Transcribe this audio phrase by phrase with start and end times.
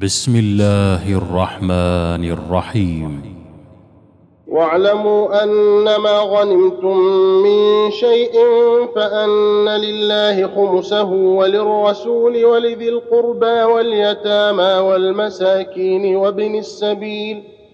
[0.00, 3.12] بسم الله الرحمن الرحيم.
[4.48, 6.96] واعلموا انما غنمتم
[7.44, 8.32] من شيء
[8.96, 17.42] فأن لله خمسه وللرسول ولذي القربى واليتامى والمساكين وابن السبيل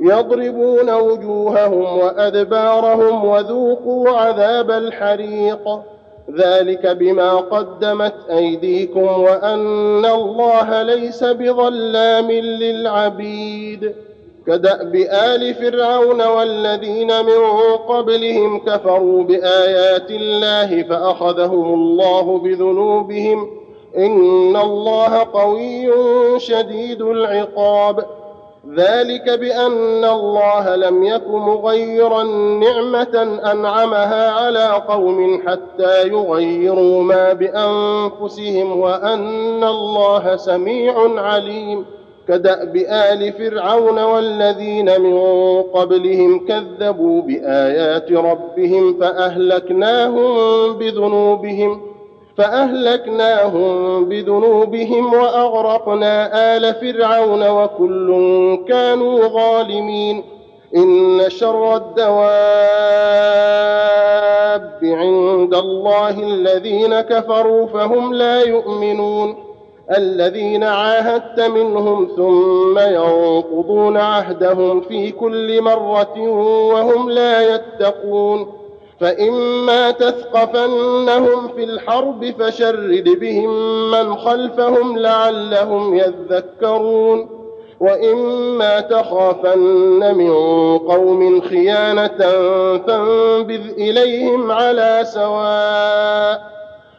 [0.00, 5.78] يضربون وجوههم وأدبارهم وذوقوا عذاب الحريق.
[6.38, 13.94] ذلك بما قدمت أيديكم وأن الله ليس بظلام للعبيد.
[14.46, 17.46] كدأب آل فرعون والذين من
[17.88, 23.50] قبلهم كفروا بآيات الله فأخذهم الله بذنوبهم.
[23.96, 25.90] إن الله قوي
[26.40, 28.04] شديد العقاب.
[28.72, 32.22] ذلك بأن الله لم يك مغيرا
[32.60, 41.84] نعمة أنعمها على قوم حتى يغيروا ما بأنفسهم وأن الله سميع عليم.
[42.28, 45.18] كدأب آل فرعون والذين من
[45.62, 50.32] قبلهم كذبوا بآيات ربهم فأهلكناهم
[50.72, 51.93] بذنوبهم.
[52.38, 58.08] فأهلكناهم بذنوبهم وأغرقنا آل فرعون وكل
[58.68, 60.24] كانوا ظالمين.
[60.76, 62.14] إن شر الدواب
[64.82, 69.36] عند الله الذين كفروا فهم لا يؤمنون.
[69.96, 76.28] الذين عاهدت منهم ثم ينقضون عهدهم في كل مرة
[76.72, 78.63] وهم لا يتقون.
[79.00, 83.50] فإما تثقفنهم في الحرب فشرد بهم
[83.90, 87.44] من خلفهم لعلهم يذكرون
[87.80, 90.32] وإما تخافن من
[90.78, 92.18] قوم خيانة
[92.86, 96.54] فانبذ إليهم على سواء.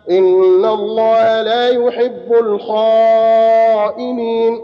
[0.09, 2.33] إن الله لا يحب
[3.91, 4.61] الخائنين.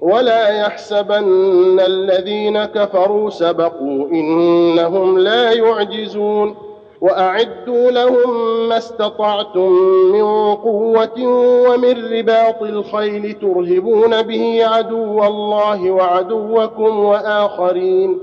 [0.00, 6.67] ولا يحسبن الذين كفروا سبقوا إنهم لا يعجزون.
[7.00, 9.72] وأعدوا لهم ما استطعتم
[10.12, 11.26] من قوة
[11.68, 18.18] ومن رباط الخيل ترهبون به عدو الله وعدوكم وآخرين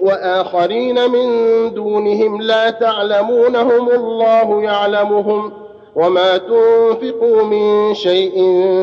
[0.00, 1.28] وآخرين من
[1.74, 5.52] دونهم لا تعلمونهم الله يعلمهم
[5.96, 8.34] وما تنفقوا من شيء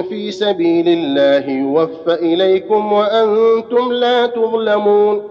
[0.10, 5.31] في سبيل الله يوفى إليكم وأنتم لا تظلمون.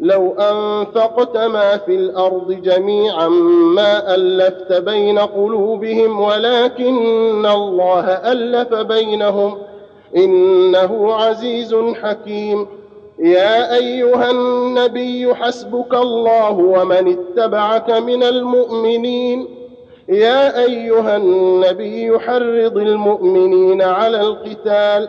[0.00, 3.28] لو أنفقت ما في الأرض جميعا
[3.74, 9.58] ما ألفت بين قلوبهم ولكن الله ألف بينهم.
[10.16, 12.66] إنه عزيز حكيم.
[13.18, 19.48] يا أيها النبي حسبك الله ومن اتبعك من المؤمنين.
[20.08, 25.08] يا أيها النبي حرض المؤمنين على القتال.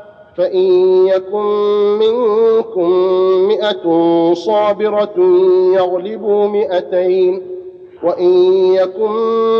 [0.37, 1.45] فإن يكن
[1.99, 2.89] منكم
[3.47, 3.83] مئة
[4.33, 5.15] صابرة
[5.75, 7.41] يغلبوا مئتين
[8.03, 8.33] وإن
[8.73, 9.11] يكن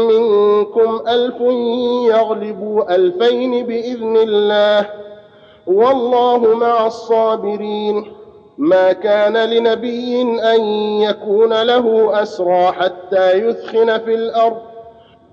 [0.07, 1.41] منكم ألف
[2.15, 4.89] يغلبوا ألفين بإذن الله
[5.67, 8.05] والله مع الصابرين.
[8.57, 10.61] ما كان لنبي أن
[11.01, 14.70] يكون له أسرى حتى يثخن في الأرض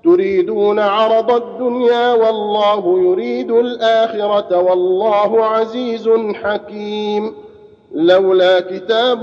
[0.04, 7.34] تريدون عرض الدنيا والله يريد الآخرة والله عزيز حكيم.
[7.92, 9.22] لولا كتاب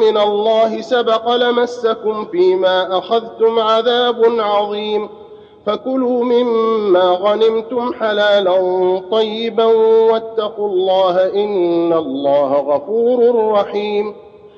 [0.00, 5.08] من الله سبق لمسكم فيما أخذتم عذاب عظيم.
[5.66, 8.56] فكلوا مما غنمتم حلالا
[9.10, 9.64] طيبا
[10.10, 14.23] واتقوا الله إن الله غفور رحيم.